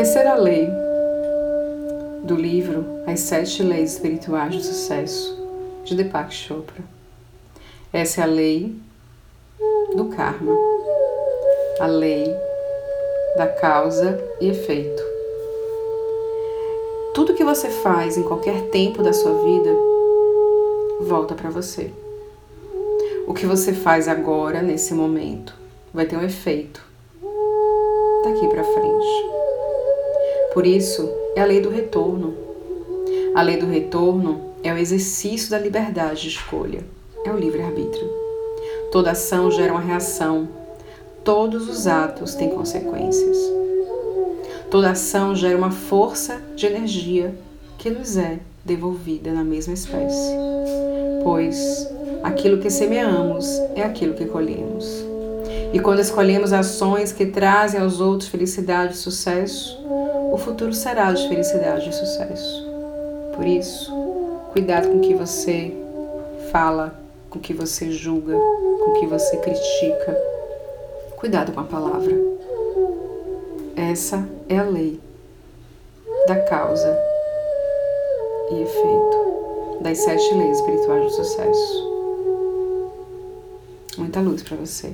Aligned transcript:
Terceira 0.00 0.34
lei 0.34 0.66
do 2.24 2.34
livro 2.34 3.02
As 3.06 3.20
Sete 3.20 3.62
Leis 3.62 3.92
Espirituais 3.92 4.56
do 4.56 4.62
Sucesso, 4.62 5.38
de 5.84 5.94
Deepak 5.94 6.32
Chopra. 6.32 6.82
Essa 7.92 8.22
é 8.22 8.24
a 8.24 8.26
lei 8.26 8.74
do 9.94 10.06
karma, 10.06 10.56
a 11.80 11.86
lei 11.86 12.34
da 13.36 13.46
causa 13.46 14.18
e 14.40 14.48
efeito. 14.48 15.02
Tudo 17.12 17.34
que 17.34 17.44
você 17.44 17.68
faz 17.68 18.16
em 18.16 18.22
qualquer 18.22 18.70
tempo 18.70 19.02
da 19.02 19.12
sua 19.12 19.34
vida 19.44 19.70
volta 21.02 21.34
para 21.34 21.50
você. 21.50 21.92
O 23.26 23.34
que 23.34 23.44
você 23.44 23.74
faz 23.74 24.08
agora, 24.08 24.62
nesse 24.62 24.94
momento, 24.94 25.54
vai 25.92 26.06
ter 26.06 26.16
um 26.16 26.24
efeito 26.24 26.82
daqui 28.24 28.48
para 28.48 28.64
frente. 28.64 29.39
Por 30.52 30.66
isso, 30.66 31.08
é 31.36 31.40
a 31.40 31.44
lei 31.44 31.60
do 31.60 31.70
retorno. 31.70 32.34
A 33.34 33.42
lei 33.42 33.56
do 33.56 33.66
retorno 33.66 34.50
é 34.62 34.72
o 34.72 34.76
exercício 34.76 35.50
da 35.50 35.58
liberdade 35.58 36.22
de 36.22 36.28
escolha, 36.28 36.84
é 37.24 37.30
o 37.30 37.38
livre-arbítrio. 37.38 38.10
Toda 38.90 39.12
ação 39.12 39.50
gera 39.50 39.72
uma 39.72 39.80
reação, 39.80 40.48
todos 41.22 41.68
os 41.68 41.86
atos 41.86 42.34
têm 42.34 42.50
consequências. 42.50 43.38
Toda 44.70 44.90
ação 44.90 45.34
gera 45.34 45.56
uma 45.56 45.70
força 45.70 46.40
de 46.56 46.66
energia 46.66 47.34
que 47.78 47.88
nos 47.88 48.16
é 48.16 48.40
devolvida 48.64 49.32
na 49.32 49.44
mesma 49.44 49.72
espécie, 49.72 50.34
pois 51.22 51.88
aquilo 52.22 52.58
que 52.58 52.70
semeamos 52.70 53.46
é 53.74 53.82
aquilo 53.82 54.14
que 54.14 54.26
colhemos. 54.26 54.84
E 55.72 55.78
quando 55.78 56.00
escolhemos 56.00 56.52
ações 56.52 57.12
que 57.12 57.26
trazem 57.26 57.80
aos 57.80 58.00
outros 58.00 58.28
felicidade 58.28 58.94
e 58.94 58.96
sucesso, 58.96 59.78
o 60.32 60.38
futuro 60.38 60.72
será 60.72 61.12
de 61.12 61.28
felicidade 61.28 61.88
e 61.88 61.92
sucesso. 61.92 62.66
Por 63.34 63.46
isso, 63.46 63.92
cuidado 64.52 64.88
com 64.88 64.98
o 64.98 65.00
que 65.00 65.14
você 65.14 65.74
fala, 66.50 66.94
com 67.28 67.38
o 67.38 67.42
que 67.42 67.52
você 67.52 67.90
julga, 67.90 68.34
com 68.34 68.90
o 68.90 69.00
que 69.00 69.06
você 69.06 69.36
critica. 69.38 70.16
Cuidado 71.16 71.52
com 71.52 71.60
a 71.60 71.64
palavra. 71.64 72.14
Essa 73.76 74.26
é 74.48 74.58
a 74.58 74.62
lei 74.62 75.00
da 76.26 76.36
causa 76.42 76.98
e 78.50 78.62
efeito 78.62 79.80
das 79.80 79.98
sete 79.98 80.34
leis 80.34 80.58
espirituais 80.58 81.04
do 81.04 81.10
sucesso. 81.10 81.90
Muita 83.98 84.20
luz 84.20 84.42
para 84.42 84.56
você. 84.56 84.92